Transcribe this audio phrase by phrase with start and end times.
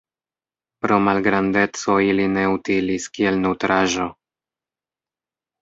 [0.85, 4.11] Pro malgrandeco ili ne utilis kiel nutraĵo.